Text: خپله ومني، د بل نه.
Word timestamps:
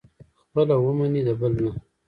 خپله 0.41 0.75
ومني، 0.83 1.21
د 1.27 1.29
بل 1.39 1.53
نه. 1.63 1.71